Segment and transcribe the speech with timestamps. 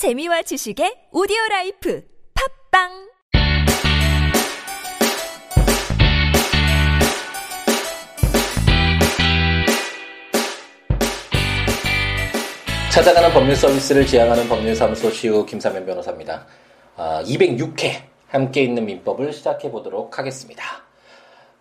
[0.00, 2.02] 재미와 지식의 오디오 life
[2.72, 2.88] 팟빵
[12.90, 16.46] 찾아가는 법률 서비스를 지향하는 법률사무소 시우 김삼연 변호사입니다.
[16.96, 20.64] 아, 206회 함께 읽는 민법을 시작해 보도록 하겠습니다.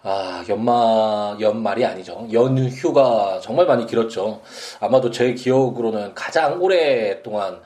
[0.02, 2.26] 아, 연말, 연말이 아니죠.
[2.32, 4.42] 연휴가 정말 많이 길었죠.
[4.80, 7.60] 아마도 제 기억으로는 가장 오랫동안 아,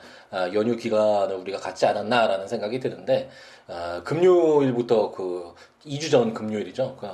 [0.54, 3.28] 연휴 기간을 우리가 갖지 않았나라는 생각이 드는데,
[3.68, 5.54] 아, 금요일부터 그
[5.86, 6.96] 2주 전 금요일이죠.
[7.00, 7.06] 그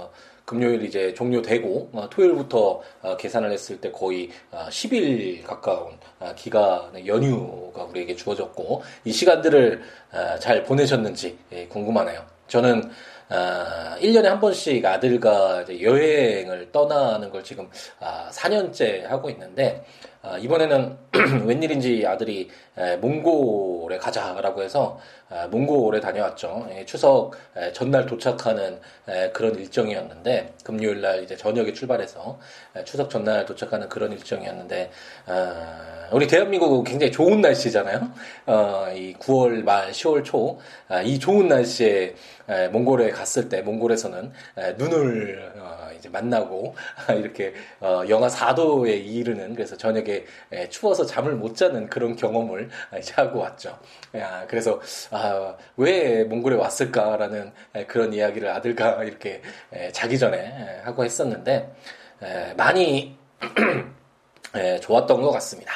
[0.51, 7.07] 금요일 이제 종료되고 어, 토요일부터 어, 계산을 했을 때 거의 어, 10일 가까운 어, 기간의
[7.07, 9.81] 연휴가 우리에게 주어졌고 이 시간들을
[10.13, 12.25] 어, 잘 보내셨는지 예, 궁금하네요.
[12.49, 12.91] 저는
[13.29, 20.99] 아, 1년에 한 번씩 아들과 여행을 떠나는 걸 지금 아, 4년째 하고 있는데 아, 이번에는
[21.47, 25.20] 웬일인지 아들이 에, 몽골에 가자라고 해서 아,
[25.51, 26.67] 몽골에 다녀왔죠.
[26.73, 32.39] 예, 추석 에, 전날 도착하는 에, 그런 일정이었는데 금요일 날 이제 저녁에 출발해서
[32.77, 34.91] 에, 추석 전날 도착하는 그런 일정이었는데
[35.27, 38.13] 아, 우리 대한민국은 굉장히 좋은 날씨잖아요.
[38.47, 40.59] 어, 이 9월 말 10월 초
[41.05, 42.15] 이 좋은 날씨에
[42.49, 46.75] 에, 몽골에 갔을 때 몽골에서는 에, 눈을 어, 이제 만나고
[47.17, 52.69] 이렇게 어, 영하 4도에 이르는 그래서 저녁에 에, 추워서 잠을 못 자는 그런 경험을
[52.99, 53.79] 이제 하고 왔죠.
[54.17, 54.81] 야, 그래서
[55.23, 61.75] 아, 왜 몽골에 왔을까라는 에, 그런 이야기를 아들과 이렇게 에, 자기 전에 에, 하고 했었는데
[62.23, 63.19] 에, 많이
[64.57, 65.73] 에, 좋았던 것 같습니다.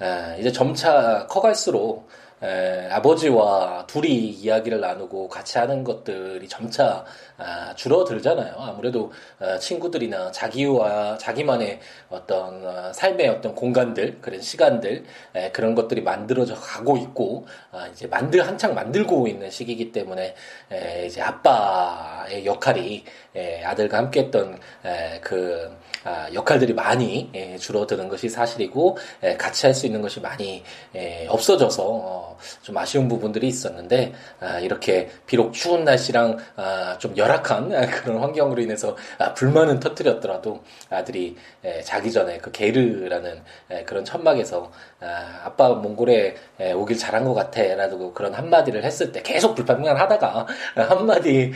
[0.00, 2.08] 에, 이제 점차 커갈수록
[2.42, 7.04] 에, 아버지와 둘이 이야기를 나누고 같이 하는 것들이 점차
[7.38, 8.54] 아, 줄어들잖아요.
[8.58, 15.04] 아무래도 어, 친구들이나 자기와 자기만의 어떤 어, 삶의 어떤 공간들, 그런 시간들
[15.34, 20.34] 에, 그런 것들이 만들어져 가고 있고 아, 이제 만들 한창 만들고 있는 시기이기 때문에
[20.70, 23.04] 에, 이제 아빠의 역할이
[23.34, 25.91] 에, 아들과 함께했던 에, 그 아,
[26.32, 30.62] 역할들이 많이 예, 줄어드는 것이 사실이고 예, 같이 할 수 있는 것이 많이
[30.94, 37.70] 예, 없어져서 어, 좀 아쉬운 부분들이 있었는데 아, 이렇게 비록 추운 날씨랑 아, 좀 열악한
[37.90, 44.70] 그런 환경으로 인해서 아, 불만은 터뜨렸더라도 아들이 예, 자기 전에 그 게르라는 예, 그런 천막에서
[45.00, 50.46] 아, 아빠 몽골에 예, 오길 잘한 것 같아라고 그런 한마디를 했을 때 계속 불평만 하다가
[50.76, 51.52] 한마디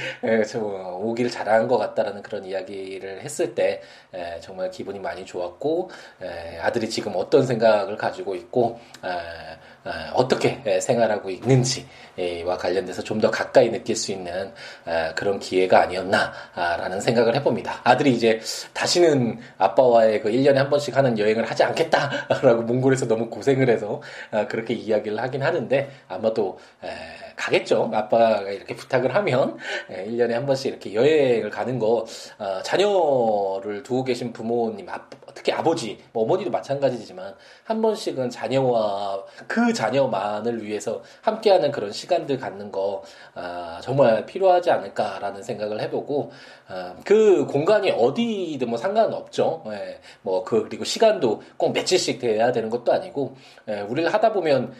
[1.01, 3.83] 오길 잘한 것 같다라는 그런 이야기를 했을 때
[4.37, 5.91] 예, 정말 기분이 많이 좋았고
[6.23, 13.31] 에, 아들이 지금 어떤 생각을 가지고 있고 에, 에, 어떻게 생활하고 있는지와 관련돼서 좀 더
[13.31, 14.53] 가까이 느낄 수 있는
[15.15, 17.81] 그런 기회가 아니었나라는 생각을 해봅니다.
[17.83, 18.41] 아들이 이제
[18.75, 24.03] 다시는 아빠와의 그 1년에 한 번씩 하는 여행을 하지 않겠다라고 몽골에서 너무 고생을 해서
[24.51, 26.59] 그렇게 이야기를 하긴 하는데 아마도
[27.37, 27.91] 가겠죠.
[27.93, 29.59] 아빠가 이렇게 부탁을 하면
[29.91, 32.07] 1년에 한 번씩 이렇게 여행을 가는 거
[32.39, 34.87] 어, 자녀를 두고 계신 부모님,
[35.35, 42.73] 특히 아버지, 뭐 어머니도 마찬가지지만 한 번씩은 자녀와 그 자녀만을 위해서 함께하는 그런 시간들 갖는
[42.73, 43.03] 거
[43.35, 46.33] 어, 정말 필요하지 않을까라는 생각을 해보고
[46.69, 49.63] 어, 그 공간이 어디든 뭐 상관없죠.
[49.67, 53.37] 예, 뭐 그 그리고 시간도 꼭 며칠씩 돼야 되는 것도 아니고
[53.69, 54.73] 예, 우리가 하다 보면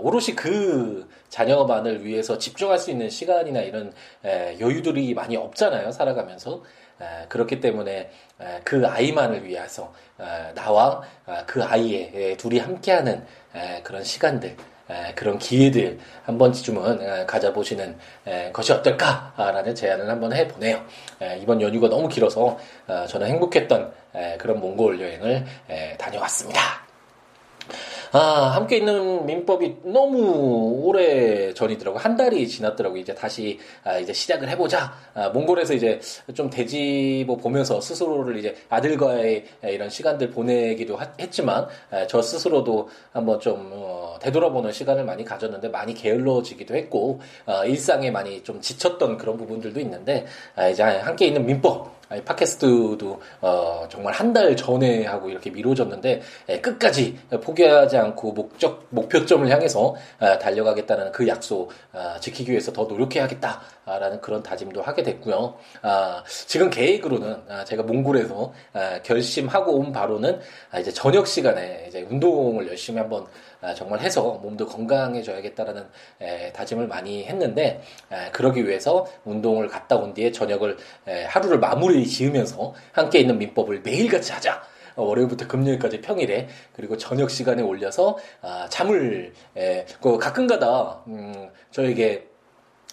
[0.00, 3.92] 오롯이 그 자녀만을 위해서 집중할 수 있는 시간이나 이런
[4.60, 5.90] 여유들이 많이 없잖아요.
[5.90, 6.62] 살아가면서.
[7.28, 8.08] 그렇기 때문에
[8.62, 9.92] 그 아이만을 위해서
[10.54, 11.02] 나와
[11.44, 13.26] 그 아이의 둘이 함께하는
[13.82, 14.56] 그런 시간들
[15.16, 17.98] 그런 기회들 한 번쯤은 가져보시는
[18.52, 20.84] 것이 어떨까라는 제안을 한번 해보네요.
[21.40, 22.56] 이번 연휴가 너무 길어서
[22.86, 23.92] 어, 저는 행복했던
[24.38, 25.44] 그런 몽골 여행을
[25.98, 26.83] 다녀왔습니다.
[28.16, 31.98] 아, 함께 있는 민법이 너무 오래 전이더라고.
[31.98, 32.96] 한 달이 지났더라고.
[32.96, 34.94] 이제 다시, 아, 이제 시작을 해보자.
[35.14, 35.98] 아, 몽골에서 이제
[36.32, 43.40] 좀 되짚어 보면서 스스로를 이제 아들과의 이런 시간들 보내기도 하, 했지만, 아, 저 스스로도 한번
[43.40, 49.36] 좀, 어, 되돌아보는 시간을 많이 가졌는데, 많이 게을러지기도 했고, 어, 일상에 많이 좀 지쳤던 그런
[49.36, 50.24] 부분들도 있는데,
[50.54, 56.20] 아, 이제 함께 있는 민법, 아니, 팟캐스트도 어, 정말 한 달 전에 하고 이렇게 미뤄졌는데
[56.48, 62.82] 예, 끝까지 포기하지 않고 목적 목표점을 향해서 아, 달려가겠다는 그 약속 아, 지키기 위해서 더
[62.84, 65.54] 노력해야겠다라는 그런 다짐도 하게 됐고요.
[65.82, 70.40] 아, 지금 계획으로는 아, 제가 몽골에서 아, 결심하고 온 바로는
[70.72, 73.26] 아, 이제 저녁 시간에 이제 운동을 열심히 한번 아,
[73.72, 75.84] 정말 해서 몸도 건강해져야겠다라는
[76.20, 77.80] 에, 다짐을 많이 했는데
[78.12, 80.76] 에, 그러기 위해서 운동을 갔다 온 뒤에 저녁을
[81.06, 84.62] 에, 하루를 마무리 지으면서 함께 있는 민법을 매일같이 하자.
[84.96, 92.28] 월요일부터 금요일까지 평일에 그리고 저녁 시간에 올려서 아, 잠을 에, 그 가끔가다 음, 저에게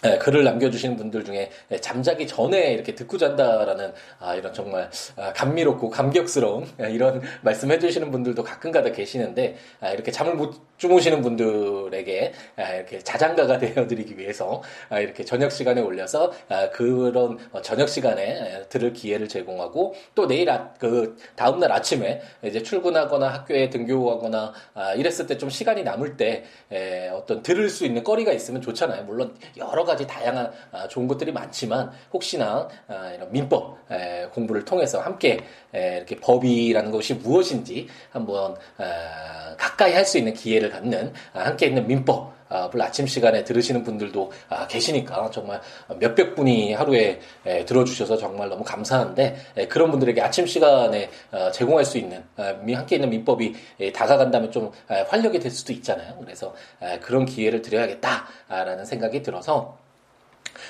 [0.06, 5.34] 예, 글을 남겨주시는 분들 중에 예, 잠자기 전에 이렇게 듣고 잔다라는 아, 이런 정말 아,
[5.34, 12.34] 감미롭고 감격스러운 예, 이런 말씀 해주시는 분들도 가끔가다 계시는데 아, 이렇게 잠을 못 주무시는 분들에게
[12.56, 18.22] 아, 이렇게 자장가가 되어드리기 위해서 아, 이렇게 저녁 시간에 올려서 아, 그런 어, 저녁 시간에
[18.62, 24.54] 예, 들을 기회를 제공하고 또 내일 아, 그 다음 날 아침에 이제 출근하거나 학교에 등교하거나
[24.76, 29.06] 아, 이랬을 때 좀 시간이 남을 때 에, 어떤 들을 수 있는 거리가 있으면 좋잖아요.
[29.06, 35.02] 물론 여러 가지 다양한 아, 좋은 것들이 많지만 혹시나 아, 이런 민법 에, 공부를 통해서
[35.02, 35.40] 함께
[35.76, 41.68] 에, 이렇게 법이라는 것이 무엇인지 한번 아, 가까이 할 수 있는 기회를 갖는 아, 함께
[41.68, 45.62] 있는 민법 을 아침 시간에 들으시는 분들도 아, 계시니까 정말
[46.00, 51.86] 몇백 분이 하루에 에, 들어주셔서 정말 너무 감사한데 에, 그런 분들에게 아침 시간에 어, 제공할
[51.86, 56.18] 수 있는 함께 있는 민법이 에, 다가간다면 좀 에, 활력이 될 수도 있잖아요.
[56.20, 59.78] 그래서 에, 그런 기회를 드려야겠다라는 생각이 들어서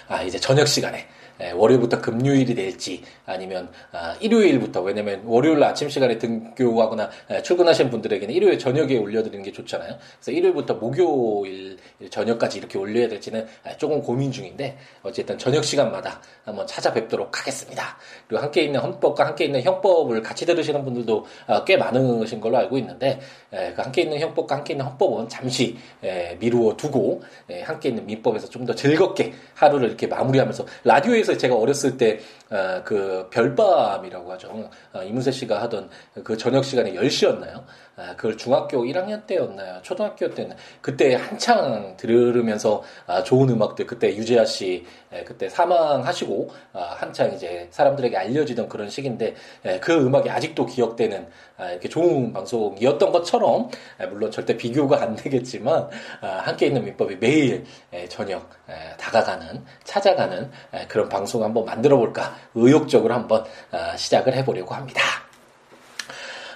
[0.07, 0.99] 아, 이제 저녁 시간에.
[0.99, 1.07] 에,
[1.51, 8.57] 월요일부터 금요일이 될지 아니면 아, 일요일부터 왜냐면 월요일 아침 시간에 등교하거나 에, 출근하시는 분들에게는 일요일
[8.57, 9.97] 저녁에 올려드리는 게 좋잖아요.
[10.19, 11.77] 그래서 일요일부터 목요일
[12.09, 17.97] 저녁까지 이렇게 올려야 될지는 에, 조금 고민 중인데 어쨌든 저녁 시간마다 한번 찾아뵙도록 하겠습니다.
[18.27, 22.77] 그리고 함께 있는 헌법과 함께 있는 형법을 같이 들으시는 분들도 아, 꽤 많으신 걸로 알고
[22.77, 23.19] 있는데
[23.51, 28.05] 에, 그 함께 있는 형법과 함께 있는 헌법은 잠시 에, 미루어 두고 에, 함께 있는
[28.05, 32.19] 민법에서 좀 더 즐겁게 하루를 이렇게 마무리하면서 라디오에서 제가 어렸을 때
[32.83, 34.69] 그 별밤이라고 하죠.
[34.93, 35.89] 어, 이문세 씨가 하던
[36.23, 37.63] 그 저녁 시간에 10시였나요?
[38.01, 39.81] 아, 그걸 중학교 1학년 때였나요?
[39.83, 40.57] 초등학교 때였나요?
[40.81, 47.67] 그때 한창 들으면서 아, 좋은 음악들 그때 유재하 씨 에, 그때 사망하시고 아, 한창 이제
[47.69, 51.27] 사람들에게 알려지던 그런 시기인데 에, 그 음악이 아직도 기억되는
[51.57, 53.69] 아, 이렇게 좋은 방송이었던 것처럼
[53.99, 55.89] 에, 물론 절대 비교가 안 되겠지만
[56.21, 61.97] 아, 함께 있는 민법이 매일 에, 저녁 에, 다가가는 찾아가는 에, 그런 방송 한번 만들어
[61.97, 65.30] 볼까 의욕적으로 한번 아, 시작을 해보려고 합니다.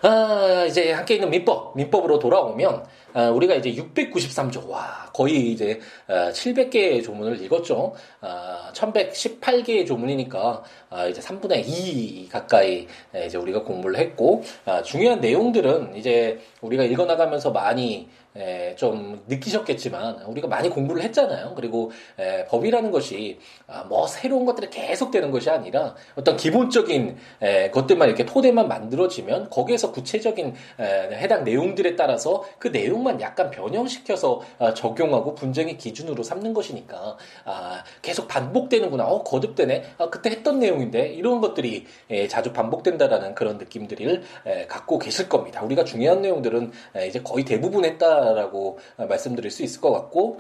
[0.06, 6.30] 아, 이제 함께 있는 민법, 민법으로 돌아오면, 아, 우리가 이제 693조, 와, 거의 이제, 아,
[6.32, 7.96] 700개의 조문을 읽었죠.
[8.22, 12.86] 아, 1118개의 조문이니까, 아, 이제 3분의 2 가까이,
[13.16, 20.24] 에, 이제 우리가 공부를 했고, 아, 중요한 내용들은 이제 우리가 읽어나가면서 많이, 에, 좀 느끼셨겠지만
[20.24, 21.54] 우리가 많이 공부를 했잖아요.
[21.56, 28.10] 그리고 에, 법이라는 것이 아, 뭐 새로운 것들이 계속되는 것이 아니라 어떤 기본적인 에, 것들만
[28.10, 30.84] 이렇게 토대만 만들어지면 거기에서 구체적인 에,
[31.18, 38.28] 해당 내용들에 따라서 그 내용만 약간 변형시켜서 아, 적용하고 분쟁의 기준으로 삼는 것이니까 아, 계속
[38.28, 39.06] 반복되는구나.
[39.06, 39.84] 어 거듭되네.
[39.98, 45.64] 아, 그때 했던 내용인데 이런 것들이 에, 자주 반복된다라는 그런 느낌들을 에, 갖고 계실 겁니다.
[45.64, 50.40] 우리가 중요한 내용들은 에, 이제 거의 대부분 했다 라고 어, 말씀드릴 수 있을 것 같고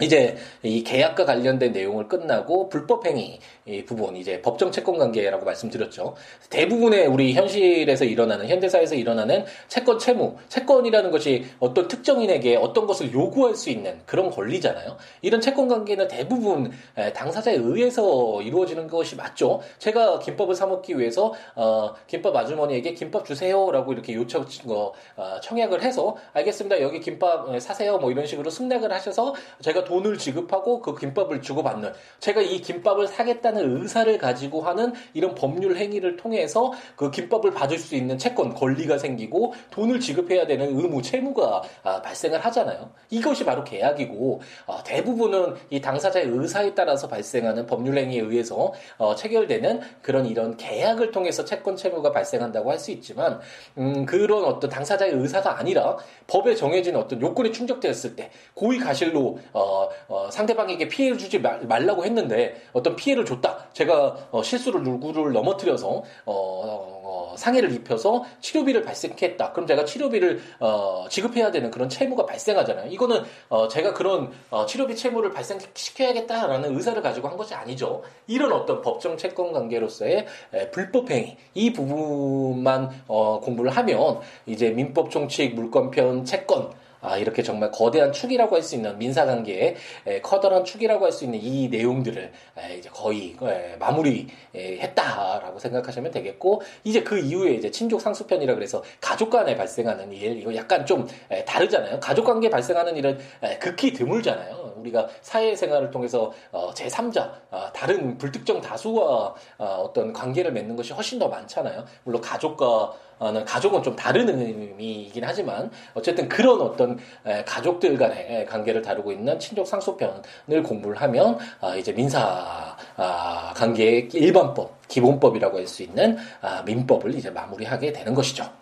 [0.00, 6.16] 이제 이 계약과 관련된 내용을 끝나고 불법행위 이 부분 이제 법정 채권 관계라고 말씀드렸죠.
[6.50, 13.54] 대부분의 우리 현실에서 일어나는 현대사에서 일어나는 채권 채무, 채권이라는 것이 어떤 특정인에게 어떤 것을 요구할
[13.54, 14.96] 수 있는 그런 권리잖아요.
[15.20, 19.60] 이런 채권 관계는 대부분 에, 당사자에 의해서 이루어지는 것이 맞죠.
[19.78, 25.82] 제가 김밥을 사 먹기 위해서 어, 김밥 아주머니에게 김밥 주세요라고 이렇게 요청 어, 어, 청약을
[25.82, 26.80] 해서 알겠습니다.
[26.80, 27.98] 여기 김밥 에, 사세요.
[27.98, 33.80] 뭐 이런 식으로 승낙을 하셔서 제가 돈을 지급하고 그 김밥을 주고받는 제가 이 김밥을 사겠다는
[33.80, 39.54] 의사를 가지고 하는 이런 법률 행위를 통해서 그 김밥을 받을 수 있는 채권 권리가 생기고
[39.70, 42.92] 돈을 지급해야 되는 의무 채무가 아, 발생을 하잖아요.
[43.08, 49.80] 이것이 바로 계약이고 아, 대부분은 이 당사자의 의사에 따라서 발생하는 법률 행위에 의해서 어, 체결되는
[50.02, 53.40] 그런 이런 계약을 통해서 채권 채무가 발생한다고 할 수 있지만
[53.78, 59.88] 음, 그런 어떤 당사자의 의사가 아니라 법에 정해진 어떤 요건이 충족되었을 때 고의 가실로 어,
[60.08, 63.68] 어, 상대방에게 피해를 주지 말, 말라고 했는데 어떤 피해를 줬다.
[63.72, 65.88] 제가 어, 실수를 누구를 넘어뜨려서
[66.26, 69.52] 어, 어, 상해를 입혀서 치료비를 발생했다.
[69.52, 72.90] 그럼 제가 치료비를 어, 지급해야 되는 그런 채무가 발생하잖아요.
[72.90, 78.02] 이거는 어, 제가 그런 어, 치료비 채무를 발생시켜야겠다라는 의사를 가지고 한 것이 아니죠.
[78.26, 85.10] 이런 어떤 법정 채권 관계로서의 에, 불법 행위 이 부분만 어, 공부를 하면 이제 민법
[85.10, 86.70] 총칙 물권편 채권
[87.02, 89.74] 아, 이렇게 정말 거대한 축이라고 할 수 있는 민사관계의
[90.06, 95.58] 에, 커다란 축이라고 할 수 있는 이 내용들을 에, 이제 거의 에, 마무리 에, 했다라고
[95.58, 100.86] 생각하시면 되겠고 이제 그 이후에 이제 친족 상수편이라 그래서 가족 간에 발생하는 일 이거 약간
[100.86, 101.98] 좀 에, 다르잖아요.
[102.00, 104.71] 가족 관계에 발생하는 일은 에, 극히 드물잖아요.
[104.82, 111.18] 우리가 사회생활을 통해서 어, 제3자, 어, 다른 불특정 다수와 어, 어떤 관계를 맺는 것이 훨씬
[111.18, 111.84] 더 많잖아요.
[112.04, 112.92] 물론 가족과
[113.30, 116.98] 는 가족은 좀 다른 의미이긴 하지만 어쨌든 그런 어떤
[117.46, 124.88] 가족들 간의 관계를 다루고 있는 친족 상속편을 공부를 하면 아, 이제 민사 아, 관계의 일반법,
[124.88, 128.61] 기본법이라고 할 수 있는 아, 민법을 이제 마무리하게 되는 것이죠.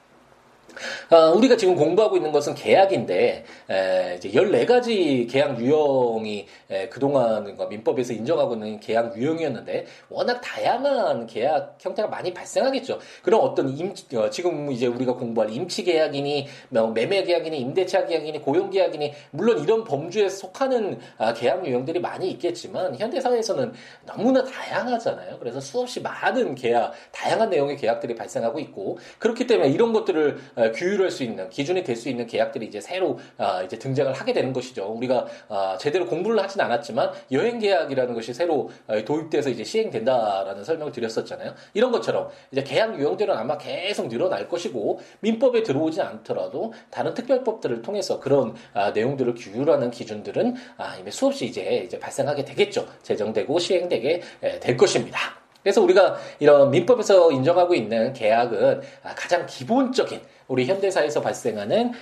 [1.11, 8.13] 어, 우리가 지금 공부하고 있는 것은 계약인데 에, 이제 14가지 계약 유형이 에, 그동안 민법에서
[8.13, 12.99] 인정하고 있는 계약 유형이었는데 워낙 다양한 계약 형태가 많이 발생하겠죠.
[13.23, 18.43] 그럼 어떤 임, 어, 지금 이제 우리가 공부할 임치 계약이니 뭐 매매 계약이니 임대차 계약이니
[18.43, 23.73] 고용 계약이니 물론 이런 범주에 속하는 아, 계약 유형들이 많이 있겠지만 현대 사회에서는
[24.07, 25.39] 너무나 다양하잖아요.
[25.39, 30.39] 그래서 수없이 많은 계약, 다양한 내용의 계약들이 발생하고 있고 그렇기 때문에 이런 것들을
[30.71, 34.33] 어, 규율할 수 있는 기준이 될 수 있는 계약들이 이제 새로 어, 이제 등장을 하게
[34.33, 34.87] 되는 것이죠.
[34.87, 38.71] 우리가 어, 제대로 공부를 하진 않았지만 여행 계약이라는 것이 새로
[39.05, 41.55] 도입돼서 이제 시행된다라는 설명을 드렸었잖아요.
[41.75, 48.19] 이런 것처럼 이제 계약 유형들은 아마 계속 늘어날 것이고 민법에 들어오지 않더라도 다른 특별법들을 통해서
[48.21, 48.55] 그런
[48.95, 52.87] 내용들을 규율하는 기준들은 아, 이미 수없이 이제 이제 발생하게 되겠죠.
[53.03, 54.23] 제정되고 시행되게
[54.61, 55.40] 될 것입니다.
[55.63, 58.81] 그래서 우리가 이런 민법에서 인정하고 있는 계약은
[59.15, 61.93] 가장 기본적인 우리 현대사에서 발생하는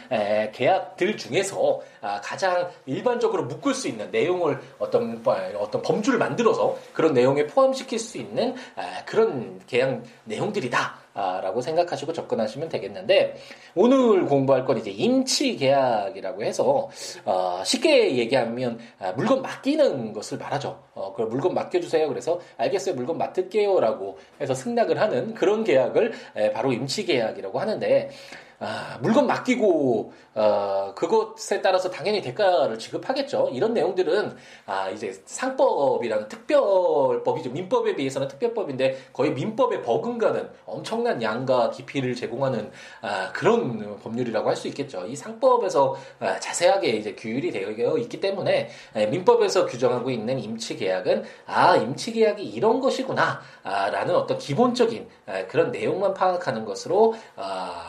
[0.52, 5.22] 계약들 중에서 아, 가장 일반적으로 묶을 수 있는 내용을 어떤
[5.58, 8.54] 어떤 범주를 만들어서 그런 내용에 포함시킬 수 있는
[9.04, 11.07] 그런 계약 내용들이다.
[11.18, 13.36] 라고 생각하시고 접근하시면 되겠는데
[13.74, 16.88] 오늘 공부할 건 이제 임치 계약이라고 해서
[17.24, 20.78] 어, 쉽게 얘기하면 아, 물건 맡기는 것을 말하죠.
[20.94, 22.08] 어, 그 물건 맡겨주세요.
[22.08, 22.94] 그래서 알겠어요.
[22.94, 28.10] 물건 맡을게요라고 해서 승낙을 하는 그런 계약을 에, 바로 임치 계약이라고 하는데
[28.60, 33.50] 아, 물건 맡기고 어, 그것에 따라서 당연히 대가를 지급하겠죠.
[33.52, 34.36] 이런 내용들은
[34.66, 37.50] 아, 이제 상법이라는 특별법이죠.
[37.50, 44.68] 민법에 비해서는 특별법인데 거의 민법에 버금가는 엄청난 양과 깊이를 제공하는 아, 그런 법률이라고 할 수
[44.68, 45.06] 있겠죠.
[45.06, 51.22] 이 상법에서 아, 자세하게 이제 규율이 되어 있기 때문에 아, 민법에서 규정하고 있는 임치 계약은
[51.46, 57.87] 아 임치 계약이 이런 것이구나라는 아, 어떤 기본적인 아, 그런 내용만 파악하는 것으로 아,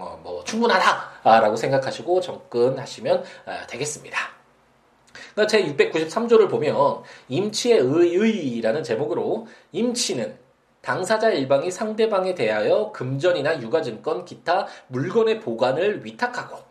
[0.00, 4.18] 어, 뭐 충분하다라고 생각하시고 접근하시면 아, 되겠습니다.
[5.34, 10.38] 그러니까 제 693조를 보면 임치의 의의라는 제목으로 임치는
[10.80, 16.69] 당사자 일방이 상대방에 대하여 금전이나 유가증권, 기타 물건의 보관을 위탁하고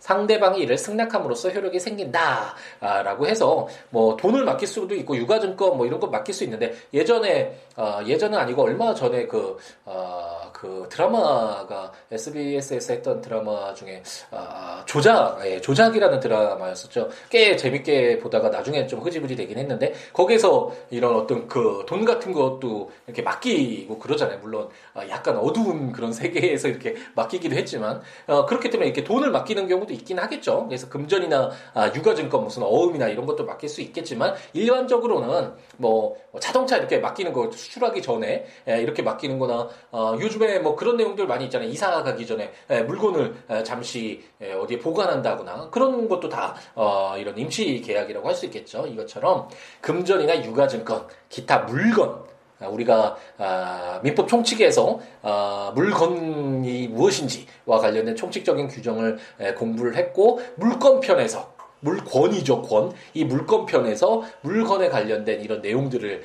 [0.00, 6.06] 상대방이 이를 승낙함으로써 효력이 생긴다라고 해서 뭐 돈을 맡길 수도 있고 유가증권 뭐 이런 거
[6.08, 13.20] 맡길 수 있는데 예전에 어, 예전은 아니고 얼마 전에 그, 어, 그 드라마가 SBS에서 했던
[13.20, 17.08] 드라마 중에 어, 조작 예, 조작이라는 드라마였었죠.
[17.30, 22.90] 꽤 재밌게 보다가 나중에 좀 흐지부지 되긴 했는데 거기서 이런 어떤 그 돈 같은 것도
[23.06, 24.38] 이렇게 맡기고 그러잖아요.
[24.38, 29.68] 물론 어, 약간 어두운 그런 세계에서 이렇게 맡기기도 했지만 어, 그렇기 때문에 이렇게 돈을 맡기는
[29.68, 30.66] 경우도 경우도 있긴 하겠죠.
[30.66, 36.98] 그래서 금전이나 아, 유가증권 무슨 어음이나 이런 것도 맡길 수 있겠지만 일반적으로는 뭐 자동차 이렇게
[36.98, 41.68] 맡기는 거 수출하기 전에 예, 이렇게 맡기는 거나 어, 요즘에 뭐 그런 내용들 많이 있잖아요.
[41.68, 47.80] 이사 가기 전에 예, 물건을 예, 잠시 어디에 보관한다거나 그런 것도 다 어, 이런 임시
[47.80, 48.86] 계약이라고 할 수 있겠죠.
[48.86, 49.48] 이것처럼
[49.82, 52.29] 금전이나 유가증권, 기타 물건 아,
[52.68, 59.18] 우리가 아, 민법 총칙에서 아, 물건이 무엇인지와 관련된 총칙적인 규정을
[59.56, 62.92] 공부를 했고 물건편에서 물권이죠, 권.
[63.14, 66.22] 이 물건편에서 물건에 관련된 이런 내용들을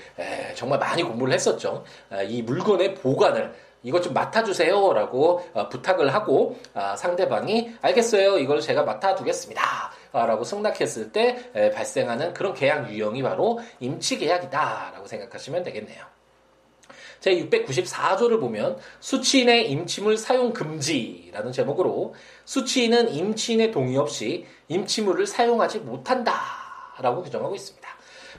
[0.54, 1.86] 정말 많이 공부를 했었죠.
[2.28, 6.58] 이 물건의 보관을 이것 좀 맡아주세요라고 어, 부탁을 하고
[6.98, 9.62] 상대방이 알겠어요, 이걸 제가 맡아두겠습니다.
[10.12, 16.15] 라고 승낙했을 때 발생하는 그런 계약 유형이 바로 임치 계약이다라고 생각하시면 되겠네요.
[17.26, 22.14] 제 694조를 보면 수취인의 임치물 사용 금지라는 제목으로
[22.46, 27.90] 수취인은 임치인의 동의 없이 임치물을 사용하지 못한다라고 규정하고 있습니다.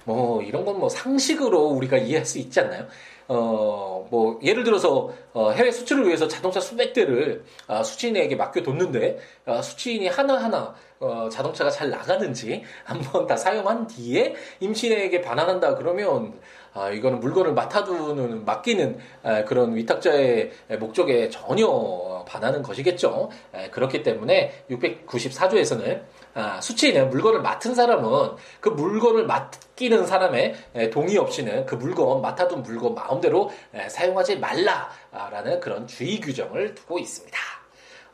[0.05, 2.87] 뭐 이런 건 뭐 상식으로 우리가 이해할 수 있지 않나요?
[3.28, 9.62] 어, 뭐, 예를 들어서, 어, 해외 수출을 위해서 자동차 수백 대를, 아, 수취인에게 맡겨뒀는데, 아,
[9.62, 16.33] 수취인이 하나하나, 어, 자동차가 잘 나가는지 한번 다 사용한 뒤에 임신에게 반환한다 그러면,
[16.73, 23.31] 아, 이거는 물건을 맡아두는, 맡기는 아, 그런 위탁자의 목적에 전혀 반하는 것이겠죠.
[23.53, 26.03] 아, 그렇기 때문에 694조에서는
[26.35, 30.55] 아, 수치인은 물건을 맡은 사람은 그 물건을 맡기는 사람의
[30.93, 33.50] 동의 없이는 그 물건, 맡아둔 물건 마음대로
[33.88, 37.38] 사용하지 말라라는 그런 주의 규정을 두고 있습니다.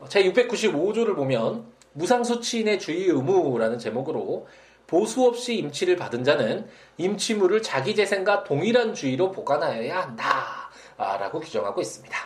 [0.08, 4.46] 제 695조를 보면 무상수치인의 주의 의무라는 제목으로
[4.86, 6.66] 보수 없이 임치를 받은 자는
[6.98, 10.70] 임치물을 자기 재산과 동일한 주의로 보관하여야 한다.
[10.96, 12.16] 라고 규정하고 있습니다.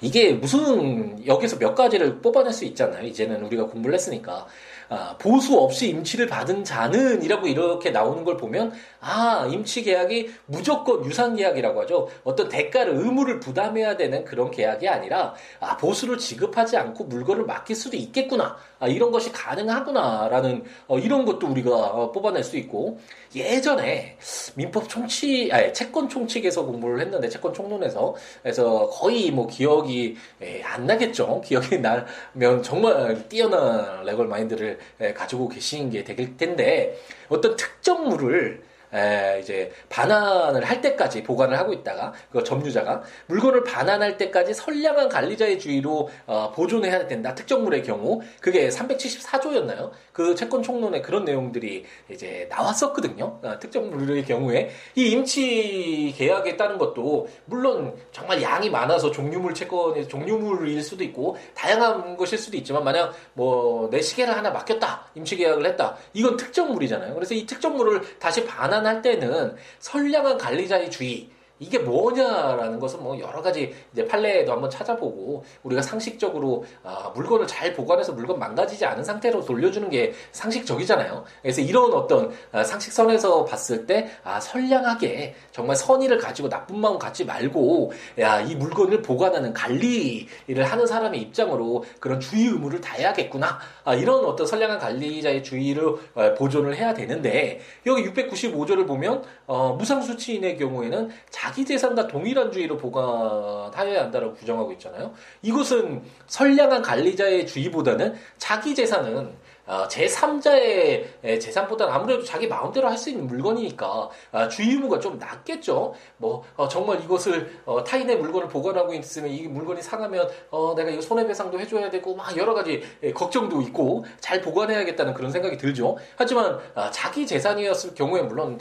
[0.00, 3.06] 이게 무슨 여기서 몇 가지를 뽑아낼 수 있잖아요.
[3.06, 4.46] 이제는 우리가 공부를 했으니까.
[4.88, 11.34] 아, 보수 없이 임치를 받은 자는이라고 이렇게 나오는 걸 보면 아 임치 계약이 무조건 유상
[11.34, 12.08] 계약이라고 하죠.
[12.22, 17.96] 어떤 대가를 의무를 부담해야 되는 그런 계약이 아니라 아 보수를 지급하지 않고 물건을 맡길 수도
[17.96, 18.56] 있겠구나.
[18.78, 23.00] 아, 이런 것이 가능하구나라는 어, 이런 것도 우리가 어, 뽑아낼 수 있고
[23.36, 24.16] 예전에
[24.54, 30.86] 민법 총칙, 아니 채권 총칙에서 공부를 했는데 채권 총론에서 그래서 거의 뭐 기억이 에, 안
[30.86, 31.42] 나겠죠.
[31.44, 36.96] 기억이 나면 정말 뛰어난 레걸 마인드를 에, 가지고 계신 게 될 텐데
[37.28, 38.62] 어떤 특정물을
[38.92, 45.58] 에, 이제 반환을 할 때까지 보관을 하고 있다가 그 점유자가 물건을 반환할 때까지 선량한 관리자의
[45.58, 47.34] 주의로 어, 보존해야 된다.
[47.34, 49.90] 특정물의 경우 그게 374조였나요?
[50.12, 53.40] 그 채권 총론에 그런 내용들이 이제 나왔었거든요.
[53.42, 60.82] 어, 특정물의 경우에 이 임치 계약에 따른 것도 물론 정말 양이 많아서 종류물 채권에 종류물일
[60.82, 65.96] 수도 있고 다양한 것일 수도 있지만 만약 뭐 내 시계를 하나 맡겼다 임치 계약을 했다
[66.12, 67.14] 이건 특정물이잖아요.
[67.14, 73.42] 그래서 이 특정물을 다시 반환 판단할 때는 선량한 관리자의 주의, 이게 뭐냐라는 것은 뭐 여러
[73.42, 79.44] 가지 이제 판례에도 한번 찾아보고 우리가 상식적으로 아, 물건을 잘 보관해서 물건 망가지지 않은 상태로
[79.44, 81.24] 돌려주는 게 상식적이잖아요.
[81.42, 87.24] 그래서 이런 어떤 아, 상식선에서 봤을 때 아, 선량하게 정말 선의를 가지고 나쁜 마음 갖지
[87.24, 93.58] 말고 야 이 물건을 보관하는 관리를 하는 사람의 입장으로 그런 주의 의무를 다해야겠구나.
[93.84, 100.58] 아, 이런 어떤 선량한 관리자의 주의를 어, 보존을 해야 되는데 여기 695조를 보면 어, 무상수치인의
[100.58, 105.12] 경우에는 자기 재산과 동일한 주의로 보관하여야 한다고 규정하고 있잖아요.
[105.42, 109.32] 이것은 선량한 관리자의 주의보다는 자기 재산은
[109.66, 115.94] 어, 제3자의 재산보다는 아무래도 자기 마음대로 할 수 있는 물건이니까 아, 주의 의무가 좀 낮겠죠.
[116.16, 120.28] 뭐 어, 정말 이것을 어, 타인의 물건을 보관하고 있으면 이 물건이 상하면
[120.76, 122.82] 내가 이거 손해배상도 해줘야 되고 막 여러 가지
[123.14, 125.98] 걱정도 있고 잘 보관해야겠다는 그런 생각이 들죠.
[126.16, 128.58] 하지만 아, 자기 재산이었을 경우에 물론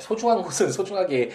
[0.00, 1.30] 소중한 것은 소중하게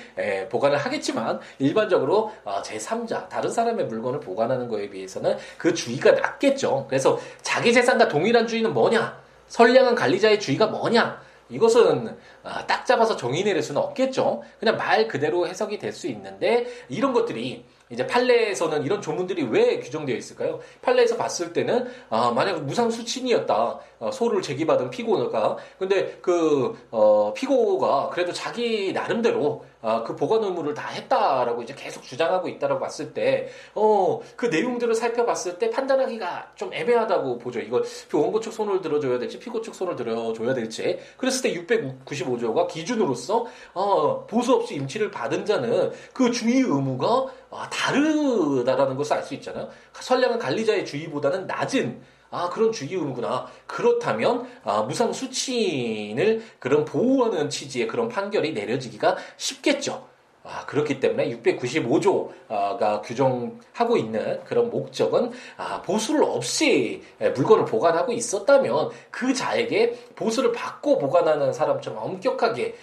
[0.49, 6.85] 보관을 하겠지만 일반적으로 제3자 다른 사람의 물건을 보관하는 것에 비해서는 그 주의가 낮겠죠.
[6.89, 9.10] 그래서 자기 재산과 동일한 주의는 뭐냐?
[9.51, 11.19] 선량한 관리자의 주의가 뭐냐?
[11.49, 14.41] 이것은 아, 딱 잡아서 정의 내릴 수는 없겠죠.
[14.59, 20.15] 그냥 말 그대로 해석이 될 수 있는데 이런 것들이 이제 판례에서는 이런 조문들이 왜 규정되어
[20.15, 20.61] 있을까요?
[20.81, 23.79] 판례에서 봤을 때는 아, 만약 무상 수친이었다.
[23.99, 30.73] 어, 소를 제기받은 피고가 근데 그 어, 피고가 그래도 자기 나름대로 아, 그 보관 의무를
[30.73, 36.73] 다 했다라고 이제 계속 주장하고 있다라고 봤을 때, 어, 그 내용들을 살펴봤을 때 판단하기가 좀
[36.73, 37.59] 애매하다고 보죠.
[37.59, 40.99] 이걸 원고 측 손을 들어줘야 될지, 피고 측 손을 들어줘야 될지.
[41.17, 48.95] 그랬을 때 695조가 기준으로서, 어, 보수 없이 임치를 받은 자는 그 주의 의무가 아, 다르다라는
[48.95, 49.69] 것을 알 수 있잖아요.
[49.93, 53.47] 선량한 관리자의 주의보다는 낮은 아, 그런 주의 의무구나.
[53.67, 60.10] 그렇다면, 아, 무상 수치인을 그런 보호하는 취지의 그런 판결이 내려지기가 쉽겠죠.
[60.43, 69.33] 아, 그렇기 때문에 695조가 규정하고 있는 그런 목적은 아, 보수를 없이 물건을 보관하고 있었다면 그
[69.33, 72.75] 자에게 보수를 받고 보관하는 사람처럼 엄격하게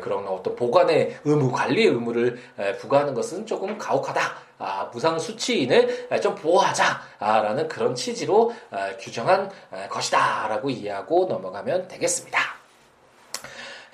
[0.00, 2.38] 그런 어떤 보관의 의무, 관리의 의무를
[2.78, 4.20] 부과하는 것은 조금 가혹하다.
[4.58, 8.52] 아, 무상 수치인을 좀 보호하자라는 그런 취지로
[9.00, 9.50] 규정한
[9.90, 12.51] 것이다라고 이해하고 넘어가면 되겠습니다.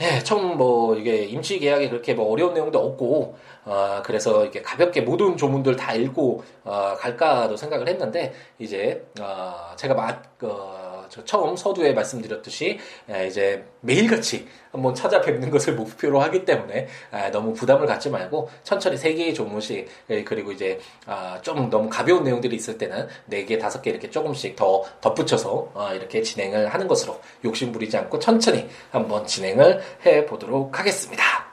[0.01, 5.01] 예, 처음 뭐 이게 임시 계약이 그렇게 뭐 어려운 내용도 없고 어, 그래서 이렇게 가볍게
[5.01, 10.78] 모든 조문들 다 읽고 어, 갈까도 생각을 했는데 이제 어, 제가 막 어,
[11.25, 12.79] 처음 서두에 말씀드렸듯이
[13.27, 16.89] 이제 매일같이 한번 찾아뵙는 것을 목표로 하기 때문에
[17.33, 19.89] 너무 부담을 갖지 말고 천천히 세 개의 조문씩
[20.25, 24.57] 그리고 이제 아, 좀 너무 가벼운 내용들이 있을 때는 네 개, 다섯 개 이렇게 조금씩
[24.57, 30.79] 더 덧붙여서 어, 이렇게 진행을 하는 것으로 욕심 부리지 않고 천천히 한번 진행을 해 보도록
[30.79, 31.49] 하겠습니다.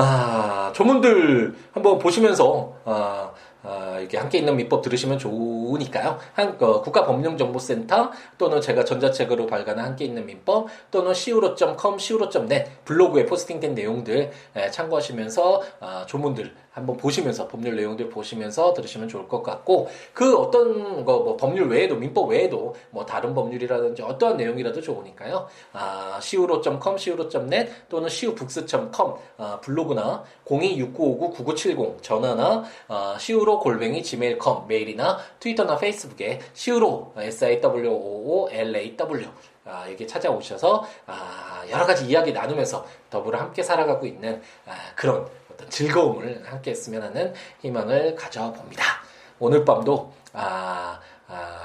[0.00, 6.18] 아, 조문들 한번 보시면서 아, 어, 이렇게 함께 있는 민법 들으시면 좋으니까요.
[6.34, 13.74] 한, 어, 국가법령정보센터 또는 제가 전자책으로 발간한 함께 있는 민법 또는 siwo.com, siwo.net 블로그에 포스팅된
[13.74, 20.36] 내용들 에, 참고하시면서 어, 조문들 한번 보시면서 법률 내용들 보시면서 들으시면 좋을 것 같고 그
[20.36, 25.46] 어떤 거 뭐 법률 외에도 민법 외에도 뭐 다른 법률이라든지 어떠한 내용이라도 좋으니까요.
[25.72, 35.76] 아, siwo.com, siwo.net 또는 siwobooks.com 아, 블로그나 026959-9970 전화나 아, siwo 골뱅이 gmail.com 메일이나 트위터나
[35.76, 39.28] 페이스북에 siwo s i w o o l a w
[39.90, 40.82] 여기 찾아오셔서
[41.70, 44.40] 여러 가지 이야기 나누면서 더불어 함께 살아가고 있는
[44.94, 45.26] 그런
[45.58, 48.84] 어떤 즐거움을 함께 했으면 하는 희망을 가져봅니다.
[49.40, 50.12] 오늘 밤도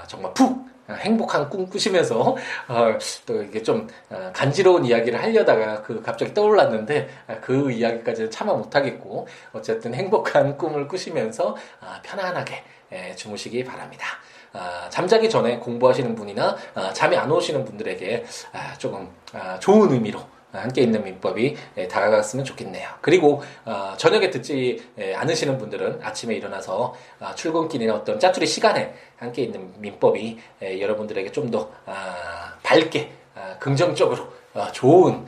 [0.08, 2.36] 정말 푹 행복한 꿈 꾸시면서
[2.68, 8.54] 어, 또 이게 좀 어, 간지러운 이야기를 하려다가 그 갑자기 떠올랐는데 아, 그 이야기까지는 참아
[8.54, 14.06] 못하겠고 어쨌든 행복한 꿈을 꾸시면서 아, 편안하게 예, 주무시기 바랍니다.
[14.52, 20.20] 아, 잠자기 전에 공부하시는 분이나 아, 잠이 안 오시는 분들에게 아, 조금 아, 좋은 의미로
[20.60, 22.89] 함께 있는 민법이 예, 다가갔으면 좋겠네요.
[23.02, 29.44] 그리고 어, 저녁에 듣지 예, 않으시는 분들은 아침에 일어나서 아, 출근길이나 어떤 짜투리 시간에 함께
[29.44, 33.12] 있는 민법이 예, 여러분들에게 좀더 아, 밝게
[33.60, 35.26] 긍정적으로 어, 좋은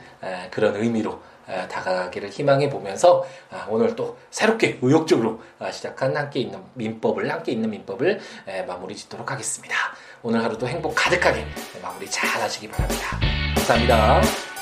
[0.50, 1.20] 그런 의미로
[1.68, 3.24] 다가가기를 희망해 보면서
[3.68, 5.40] 오늘 또 새롭게 의욕적으로
[5.72, 8.20] 시작한 함께 있는 민법을 함께 있는 민법을
[8.66, 9.76] 마무리 짓도록 하겠습니다.
[10.22, 11.44] 오늘 하루도 행복 가득하게
[11.82, 13.18] 마무리 잘 하시기 바랍니다.
[13.54, 14.55] 감사합니다.